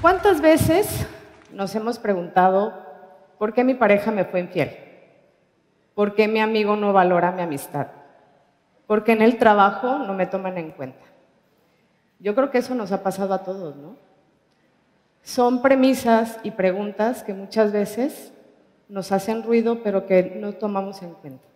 ¿Cuántas 0.00 0.40
veces 0.40 1.06
nos 1.52 1.74
hemos 1.74 1.98
preguntado 1.98 2.72
por 3.38 3.52
qué 3.52 3.64
mi 3.64 3.74
pareja 3.74 4.10
me 4.10 4.24
fue 4.24 4.40
infiel? 4.40 4.74
¿Por 5.94 6.14
qué 6.14 6.26
mi 6.26 6.40
amigo 6.40 6.74
no 6.74 6.94
valora 6.94 7.32
mi 7.32 7.42
amistad? 7.42 7.88
¿Por 8.86 9.04
qué 9.04 9.12
en 9.12 9.20
el 9.20 9.36
trabajo 9.36 9.98
no 9.98 10.14
me 10.14 10.24
toman 10.24 10.56
en 10.56 10.70
cuenta? 10.70 11.04
Yo 12.18 12.34
creo 12.34 12.50
que 12.50 12.58
eso 12.58 12.74
nos 12.74 12.92
ha 12.92 13.02
pasado 13.02 13.34
a 13.34 13.44
todos, 13.44 13.76
¿no? 13.76 13.96
Son 15.22 15.60
premisas 15.60 16.38
y 16.42 16.52
preguntas 16.52 17.22
que 17.22 17.34
muchas 17.34 17.70
veces 17.70 18.32
nos 18.88 19.12
hacen 19.12 19.42
ruido, 19.42 19.82
pero 19.82 20.06
que 20.06 20.38
no 20.40 20.54
tomamos 20.54 21.02
en 21.02 21.12
cuenta. 21.12 21.46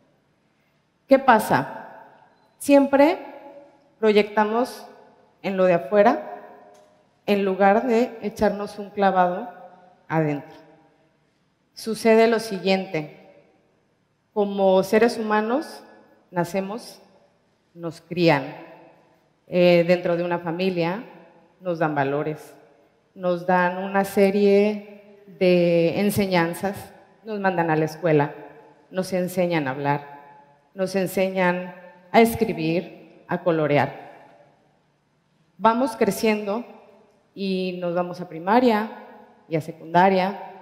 ¿Qué 1.08 1.18
pasa? 1.18 1.86
Siempre 2.58 3.18
proyectamos 3.98 4.86
en 5.40 5.56
lo 5.56 5.64
de 5.64 5.72
afuera 5.72 6.33
en 7.26 7.44
lugar 7.44 7.86
de 7.86 8.18
echarnos 8.22 8.78
un 8.78 8.90
clavado 8.90 9.48
adentro. 10.08 10.56
Sucede 11.72 12.28
lo 12.28 12.38
siguiente, 12.38 13.24
como 14.32 14.82
seres 14.82 15.18
humanos 15.18 15.82
nacemos, 16.30 17.00
nos 17.74 18.00
crían 18.00 18.44
eh, 19.46 19.84
dentro 19.86 20.16
de 20.16 20.24
una 20.24 20.38
familia, 20.38 21.04
nos 21.60 21.78
dan 21.78 21.94
valores, 21.94 22.54
nos 23.14 23.46
dan 23.46 23.78
una 23.78 24.04
serie 24.04 25.22
de 25.38 26.00
enseñanzas, 26.00 26.92
nos 27.24 27.40
mandan 27.40 27.70
a 27.70 27.76
la 27.76 27.84
escuela, 27.84 28.34
nos 28.90 29.12
enseñan 29.12 29.66
a 29.66 29.70
hablar, 29.70 30.20
nos 30.74 30.94
enseñan 30.94 31.74
a 32.12 32.20
escribir, 32.20 33.24
a 33.28 33.42
colorear. 33.42 34.04
Vamos 35.58 35.96
creciendo 35.96 36.64
y 37.34 37.78
nos 37.80 37.94
vamos 37.94 38.20
a 38.20 38.28
primaria 38.28 38.90
y 39.48 39.56
a 39.56 39.60
secundaria 39.60 40.52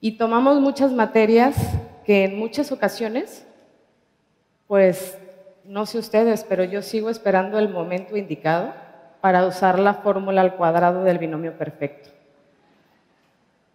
y 0.00 0.12
tomamos 0.12 0.60
muchas 0.60 0.90
materias 0.92 1.54
que 2.04 2.24
en 2.24 2.36
muchas 2.36 2.72
ocasiones, 2.72 3.46
pues 4.66 5.16
no 5.64 5.86
sé 5.86 5.98
ustedes, 5.98 6.44
pero 6.44 6.64
yo 6.64 6.82
sigo 6.82 7.08
esperando 7.08 7.58
el 7.58 7.68
momento 7.68 8.16
indicado 8.16 8.72
para 9.20 9.46
usar 9.46 9.78
la 9.78 9.94
fórmula 9.94 10.40
al 10.40 10.56
cuadrado 10.56 11.04
del 11.04 11.18
binomio 11.18 11.56
perfecto. 11.56 12.10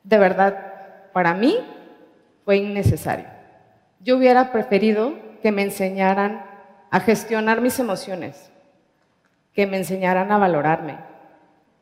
De 0.04 0.18
verdad, 0.18 1.12
para 1.14 1.34
mí 1.34 1.58
fue 2.44 2.58
innecesario. 2.58 3.28
Yo 4.02 4.18
hubiera 4.18 4.52
preferido 4.52 5.14
que 5.42 5.54
me 5.54 5.62
enseñaran 5.62 6.46
a 6.92 7.00
gestionar 7.00 7.62
mis 7.62 7.80
emociones, 7.80 8.52
que 9.54 9.66
me 9.66 9.78
enseñaran 9.78 10.32
a 10.32 10.38
valorarme, 10.38 10.98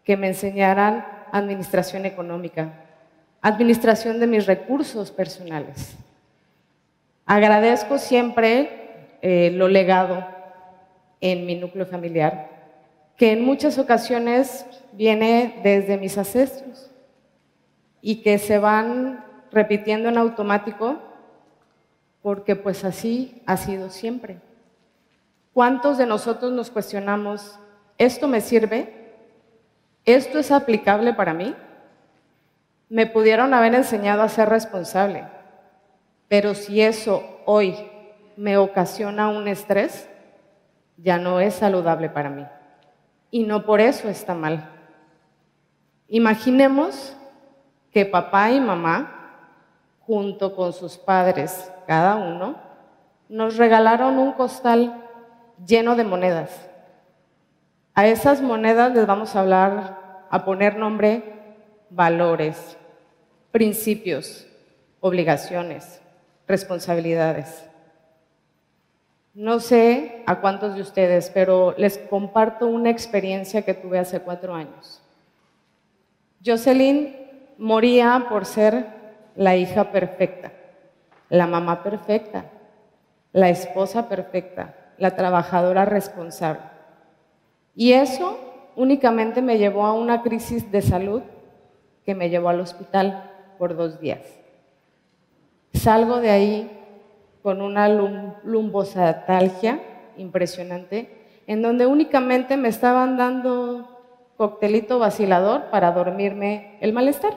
que 0.05 0.15
me 0.15 0.27
enseñaran 0.27 1.05
administración 1.31 2.05
económica, 2.05 2.71
administración 3.41 4.19
de 4.19 4.27
mis 4.27 4.45
recursos 4.45 5.11
personales. 5.11 5.95
Agradezco 7.25 7.97
siempre 7.97 9.17
eh, 9.21 9.51
lo 9.51 9.67
legado 9.67 10.25
en 11.19 11.45
mi 11.45 11.55
núcleo 11.55 11.87
familiar, 11.87 12.49
que 13.17 13.31
en 13.31 13.43
muchas 13.43 13.77
ocasiones 13.79 14.65
viene 14.93 15.59
desde 15.63 15.97
mis 15.97 16.17
ancestros 16.17 16.91
y 18.01 18.21
que 18.21 18.37
se 18.37 18.59
van 18.59 19.25
repitiendo 19.51 20.09
en 20.09 20.17
automático 20.17 20.99
porque 22.21 22.55
pues 22.55 22.83
así 22.83 23.41
ha 23.45 23.57
sido 23.57 23.89
siempre. 23.89 24.37
¿Cuántos 25.53 25.97
de 25.97 26.05
nosotros 26.05 26.51
nos 26.51 26.69
cuestionamos, 26.69 27.59
¿esto 27.97 28.27
me 28.27 28.41
sirve? 28.41 29.04
¿Esto 30.05 30.37
es 30.37 30.51
aplicable 30.51 31.13
para 31.13 31.33
mí? 31.33 31.55
Me 32.89 33.07
pudieron 33.07 33.53
haber 33.55 33.73
enseñado 33.73 34.21
a 34.21 34.29
ser 34.29 34.49
responsable, 34.49 35.25
pero 36.27 36.53
si 36.53 36.81
eso 36.81 37.23
hoy 37.45 37.75
me 38.37 38.57
ocasiona 38.57 39.29
un 39.29 39.47
estrés, 39.47 40.07
ya 40.97 41.17
no 41.17 41.39
es 41.39 41.55
saludable 41.55 42.09
para 42.09 42.29
mí. 42.29 42.45
Y 43.31 43.43
no 43.43 43.65
por 43.65 43.81
eso 43.81 44.07
está 44.07 44.35
mal. 44.35 44.69
Imaginemos 46.07 47.17
que 47.91 48.05
papá 48.05 48.51
y 48.51 48.59
mamá, 48.59 49.11
junto 50.01 50.55
con 50.55 50.71
sus 50.71 50.97
padres, 50.97 51.71
cada 51.87 52.15
uno, 52.15 52.57
nos 53.27 53.57
regalaron 53.57 54.19
un 54.19 54.33
costal 54.33 55.03
lleno 55.65 55.95
de 55.95 56.03
monedas 56.03 56.69
a 57.95 58.07
esas 58.07 58.41
monedas 58.41 58.93
les 58.93 59.07
vamos 59.07 59.35
a 59.35 59.39
hablar, 59.39 60.25
a 60.29 60.43
poner 60.43 60.75
nombre, 60.75 61.23
valores, 61.89 62.77
principios, 63.51 64.45
obligaciones, 64.99 66.01
responsabilidades. 66.45 67.65
No 69.33 69.61
sé 69.61 70.23
a 70.25 70.41
cuántos 70.41 70.75
de 70.75 70.81
ustedes, 70.81 71.31
pero 71.33 71.73
les 71.77 71.97
comparto 71.97 72.67
una 72.67 72.89
experiencia 72.89 73.61
que 73.61 73.73
tuve 73.73 73.97
hace 73.97 74.19
cuatro 74.19 74.53
años. 74.53 75.01
Jocelyn 76.45 77.15
moría 77.57 78.25
por 78.27 78.45
ser 78.45 78.87
la 79.37 79.55
hija 79.55 79.91
perfecta, 79.91 80.51
la 81.29 81.47
mamá 81.47 81.81
perfecta, 81.81 82.45
la 83.31 83.49
esposa 83.49 84.09
perfecta, 84.09 84.75
la 84.97 85.15
trabajadora 85.15 85.85
responsable. 85.85 86.74
Y 87.75 87.91
eso 87.91 88.39
únicamente 88.75 89.41
me 89.41 89.57
llevó 89.57 89.85
a 89.85 89.93
una 89.93 90.21
crisis 90.21 90.71
de 90.71 90.81
salud 90.81 91.21
que 92.05 92.15
me 92.15 92.29
llevó 92.29 92.49
al 92.49 92.61
hospital 92.61 93.31
por 93.57 93.75
dos 93.75 93.99
días. 93.99 94.21
Salgo 95.73 96.21
de 96.21 96.29
ahí 96.29 96.71
con 97.43 97.61
una 97.61 97.87
lumbosatalgia 97.89 99.81
impresionante, 100.17 101.27
en 101.47 101.61
donde 101.61 101.85
únicamente 101.85 102.57
me 102.57 102.69
estaban 102.69 103.17
dando 103.17 103.89
coctelito 104.37 104.99
vacilador 104.99 105.65
para 105.69 105.91
dormirme 105.91 106.77
el 106.81 106.93
malestar, 106.93 107.33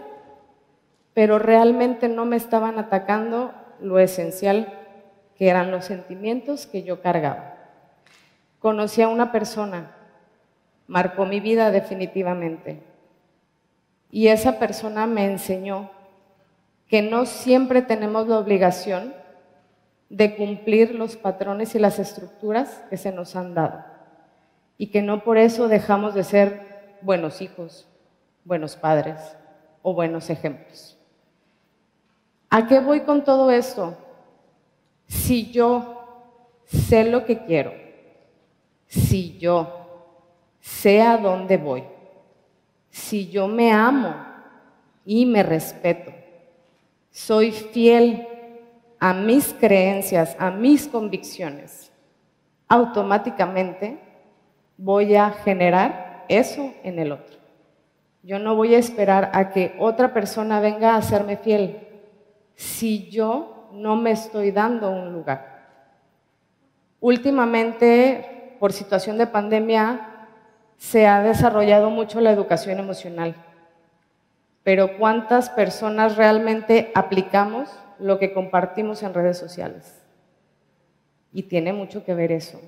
pero 1.14 1.38
realmente 1.38 2.08
no 2.08 2.24
me 2.24 2.36
estaban 2.36 2.78
atacando 2.78 3.52
lo 3.80 3.98
esencial 3.98 4.72
que 5.36 5.48
eran 5.48 5.70
los 5.70 5.84
sentimientos 5.84 6.66
que 6.66 6.82
yo 6.82 7.00
cargaba. 7.00 7.56
Conocí 8.60 9.02
a 9.02 9.08
una 9.08 9.30
persona 9.30 9.97
marcó 10.88 11.26
mi 11.26 11.38
vida 11.38 11.70
definitivamente. 11.70 12.82
Y 14.10 14.28
esa 14.28 14.58
persona 14.58 15.06
me 15.06 15.26
enseñó 15.26 15.90
que 16.88 17.02
no 17.02 17.26
siempre 17.26 17.82
tenemos 17.82 18.26
la 18.26 18.38
obligación 18.38 19.14
de 20.08 20.34
cumplir 20.34 20.94
los 20.94 21.16
patrones 21.16 21.74
y 21.74 21.78
las 21.78 21.98
estructuras 21.98 22.82
que 22.88 22.96
se 22.96 23.12
nos 23.12 23.36
han 23.36 23.54
dado. 23.54 23.84
Y 24.78 24.88
que 24.88 25.02
no 25.02 25.22
por 25.22 25.36
eso 25.36 25.68
dejamos 25.68 26.14
de 26.14 26.24
ser 26.24 26.96
buenos 27.02 27.42
hijos, 27.42 27.86
buenos 28.44 28.74
padres 28.74 29.20
o 29.82 29.92
buenos 29.92 30.30
ejemplos. 30.30 30.96
¿A 32.48 32.66
qué 32.66 32.80
voy 32.80 33.00
con 33.00 33.22
todo 33.22 33.50
esto? 33.50 33.98
Si 35.06 35.50
yo 35.52 36.24
sé 36.64 37.04
lo 37.04 37.26
que 37.26 37.44
quiero, 37.44 37.72
si 38.86 39.36
yo 39.38 39.77
sé 40.60 41.02
a 41.02 41.16
dónde 41.16 41.56
voy. 41.56 41.84
Si 42.90 43.28
yo 43.28 43.48
me 43.48 43.72
amo 43.72 44.14
y 45.04 45.26
me 45.26 45.42
respeto, 45.42 46.12
soy 47.10 47.52
fiel 47.52 48.26
a 48.98 49.14
mis 49.14 49.54
creencias, 49.54 50.36
a 50.38 50.50
mis 50.50 50.88
convicciones, 50.88 51.92
automáticamente 52.68 53.98
voy 54.76 55.14
a 55.14 55.30
generar 55.30 56.24
eso 56.28 56.74
en 56.82 56.98
el 56.98 57.12
otro. 57.12 57.38
Yo 58.22 58.38
no 58.38 58.56
voy 58.56 58.74
a 58.74 58.78
esperar 58.78 59.30
a 59.32 59.50
que 59.50 59.74
otra 59.78 60.12
persona 60.12 60.60
venga 60.60 60.94
a 60.94 60.98
hacerme 60.98 61.36
fiel 61.36 61.88
si 62.54 63.08
yo 63.08 63.68
no 63.72 63.96
me 63.96 64.10
estoy 64.10 64.50
dando 64.50 64.90
un 64.90 65.12
lugar. 65.12 65.58
Últimamente, 67.00 68.56
por 68.58 68.72
situación 68.72 69.18
de 69.18 69.28
pandemia, 69.28 70.07
se 70.78 71.06
ha 71.06 71.22
desarrollado 71.22 71.90
mucho 71.90 72.20
la 72.20 72.30
educación 72.30 72.78
emocional, 72.78 73.34
pero 74.62 74.96
¿cuántas 74.96 75.50
personas 75.50 76.16
realmente 76.16 76.92
aplicamos 76.94 77.68
lo 77.98 78.18
que 78.18 78.32
compartimos 78.32 79.02
en 79.02 79.12
redes 79.12 79.36
sociales? 79.36 80.00
Y 81.32 81.42
tiene 81.42 81.72
mucho 81.72 82.04
que 82.04 82.14
ver 82.14 82.32
eso. 82.32 82.60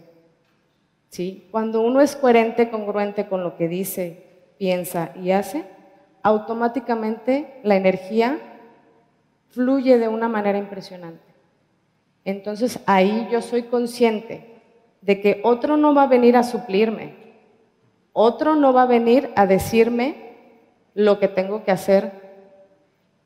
¿Sí? 1.08 1.48
Cuando 1.50 1.80
uno 1.80 2.00
es 2.00 2.14
coherente, 2.14 2.70
congruente 2.70 3.26
con 3.26 3.42
lo 3.42 3.56
que 3.56 3.68
dice, 3.68 4.26
piensa 4.58 5.12
y 5.16 5.30
hace, 5.30 5.64
automáticamente 6.22 7.60
la 7.62 7.76
energía 7.76 8.38
fluye 9.48 9.98
de 9.98 10.08
una 10.08 10.28
manera 10.28 10.58
impresionante. 10.58 11.24
Entonces 12.24 12.80
ahí 12.86 13.28
yo 13.30 13.40
soy 13.40 13.64
consciente 13.64 14.62
de 15.00 15.20
que 15.20 15.40
otro 15.44 15.76
no 15.76 15.94
va 15.94 16.04
a 16.04 16.08
venir 16.08 16.36
a 16.36 16.42
suplirme, 16.42 17.19
otro 18.12 18.56
no 18.56 18.72
va 18.72 18.82
a 18.82 18.86
venir 18.86 19.32
a 19.36 19.46
decirme 19.46 20.36
lo 20.94 21.18
que 21.18 21.28
tengo 21.28 21.64
que 21.64 21.70
hacer 21.70 22.12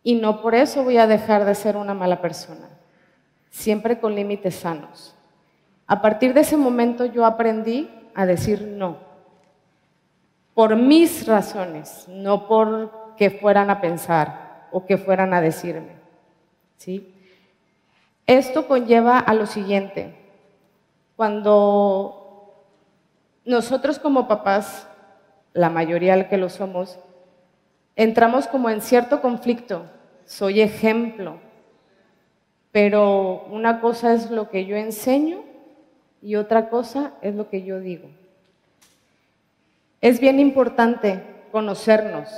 y 0.03 0.17
no 0.17 0.43
por 0.43 0.55
eso 0.55 0.85
voy 0.85 0.99
a 0.99 1.07
dejar 1.07 1.45
de 1.45 1.55
ser 1.55 1.77
una 1.77 1.95
mala 1.95 2.21
persona, 2.21 2.69
siempre 3.51 3.99
con 3.99 4.15
límites 4.15 4.57
sanos. 4.57 5.15
A 5.87 6.03
partir 6.03 6.35
de 6.35 6.41
ese 6.41 6.57
momento 6.57 7.07
yo 7.07 7.25
aprendí 7.25 7.91
a 8.15 8.27
decir 8.27 8.63
no, 8.63 8.99
por 10.55 10.77
mis 10.77 11.27
razones, 11.27 12.07
no 12.09 12.47
por 12.47 13.15
que 13.17 13.31
fueran 13.31 13.71
a 13.71 13.81
pensar 13.81 14.69
o 14.71 14.87
que 14.87 14.99
fueran 14.99 15.35
a 15.35 15.41
decirme. 15.41 15.93
¿sí? 16.77 17.15
Esto 18.27 18.67
conlleva 18.67 19.19
a 19.19 19.35
lo 19.35 19.47
siguiente, 19.47 20.15
cuando 21.17 22.24
nosotros 23.45 23.99
como 23.99 24.27
papás, 24.27 24.87
la 25.53 25.71
mayoría 25.71 26.29
que 26.29 26.37
lo 26.37 26.49
somos, 26.49 26.99
entramos 27.97 28.47
como 28.47 28.71
en 28.71 28.81
cierto 28.81 29.21
conflicto. 29.21 29.85
Soy 30.25 30.61
ejemplo, 30.61 31.39
pero 32.73 33.45
una 33.51 33.81
cosa 33.81 34.15
es 34.15 34.31
lo 34.31 34.49
que 34.49 34.67
yo 34.67 34.77
enseño 34.77 35.43
y 36.23 36.37
otra 36.37 36.71
cosa 36.71 37.13
es 37.21 37.35
lo 37.35 37.51
que 37.51 37.63
yo 37.63 37.79
digo. 37.81 38.09
Es 40.01 40.21
bien 40.21 40.41
importante 40.41 41.23
conocernos, 41.53 42.29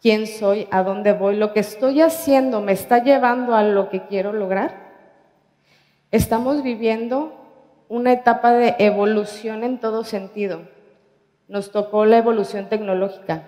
quién 0.00 0.26
soy, 0.26 0.68
a 0.70 0.82
dónde 0.82 1.12
voy, 1.12 1.36
lo 1.36 1.52
que 1.54 1.60
estoy 1.60 2.02
haciendo 2.02 2.60
me 2.60 2.72
está 2.72 3.02
llevando 3.02 3.54
a 3.54 3.62
lo 3.62 3.88
que 3.88 4.06
quiero 4.06 4.32
lograr. 4.32 4.92
Estamos 6.10 6.62
viviendo 6.62 7.43
una 7.94 8.12
etapa 8.12 8.52
de 8.52 8.74
evolución 8.80 9.62
en 9.62 9.78
todo 9.78 10.02
sentido. 10.02 10.62
Nos 11.46 11.70
tocó 11.70 12.04
la 12.04 12.18
evolución 12.18 12.68
tecnológica, 12.68 13.44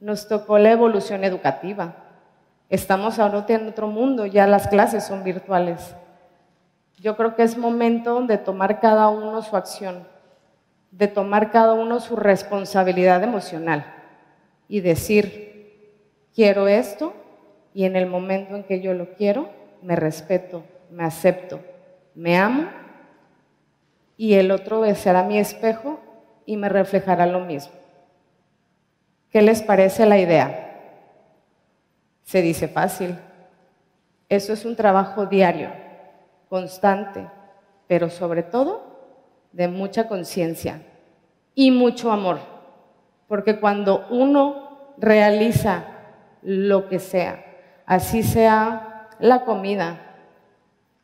nos 0.00 0.26
tocó 0.26 0.58
la 0.58 0.72
evolución 0.72 1.22
educativa. 1.22 1.94
Estamos 2.70 3.18
ahora 3.18 3.44
en 3.48 3.68
otro 3.68 3.86
mundo, 3.88 4.24
ya 4.24 4.46
las 4.46 4.68
clases 4.68 5.04
son 5.04 5.22
virtuales. 5.22 5.94
Yo 6.98 7.14
creo 7.14 7.36
que 7.36 7.42
es 7.42 7.58
momento 7.58 8.22
de 8.22 8.38
tomar 8.38 8.80
cada 8.80 9.10
uno 9.10 9.42
su 9.42 9.54
acción, 9.54 10.06
de 10.90 11.06
tomar 11.06 11.50
cada 11.50 11.74
uno 11.74 12.00
su 12.00 12.16
responsabilidad 12.16 13.22
emocional 13.22 13.84
y 14.66 14.80
decir, 14.80 15.92
quiero 16.34 16.68
esto 16.68 17.12
y 17.74 17.84
en 17.84 17.96
el 17.96 18.06
momento 18.06 18.56
en 18.56 18.64
que 18.64 18.80
yo 18.80 18.94
lo 18.94 19.10
quiero, 19.10 19.50
me 19.82 19.94
respeto, 19.94 20.64
me 20.90 21.04
acepto, 21.04 21.60
me 22.14 22.38
amo 22.38 22.87
y 24.18 24.34
el 24.34 24.50
otro 24.50 24.84
será 24.96 25.22
mi 25.22 25.38
espejo 25.38 26.00
y 26.44 26.56
me 26.56 26.68
reflejará 26.68 27.24
lo 27.24 27.40
mismo. 27.40 27.72
¿Qué 29.30 29.40
les 29.40 29.62
parece 29.62 30.04
la 30.06 30.18
idea? 30.18 30.74
Se 32.24 32.42
dice 32.42 32.66
fácil. 32.66 33.16
Eso 34.28 34.52
es 34.52 34.64
un 34.64 34.74
trabajo 34.74 35.26
diario, 35.26 35.70
constante, 36.48 37.26
pero 37.86 38.10
sobre 38.10 38.42
todo 38.42 38.82
de 39.52 39.68
mucha 39.68 40.08
conciencia 40.08 40.82
y 41.54 41.70
mucho 41.70 42.10
amor. 42.10 42.40
Porque 43.28 43.60
cuando 43.60 44.06
uno 44.10 44.94
realiza 44.98 45.84
lo 46.42 46.88
que 46.88 46.98
sea, 46.98 47.44
así 47.86 48.24
sea 48.24 49.08
la 49.20 49.44
comida, 49.44 50.16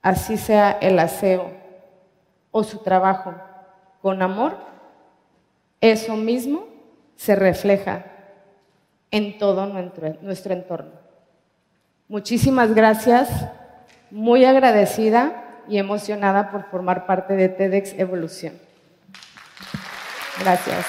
así 0.02 0.36
sea 0.36 0.72
el 0.80 0.98
aseo 0.98 1.63
o 2.56 2.62
su 2.62 2.78
trabajo, 2.78 3.34
con 4.00 4.22
amor, 4.22 4.56
eso 5.80 6.14
mismo 6.14 6.68
se 7.16 7.34
refleja 7.34 8.04
en 9.10 9.38
todo 9.38 9.66
nuestro 9.66 10.54
entorno. 10.54 10.92
Muchísimas 12.06 12.72
gracias, 12.72 13.28
muy 14.12 14.44
agradecida 14.44 15.62
y 15.66 15.78
emocionada 15.78 16.52
por 16.52 16.70
formar 16.70 17.06
parte 17.06 17.34
de 17.34 17.48
TEDx 17.48 17.98
Evolución. 17.98 18.54
Gracias. 20.38 20.86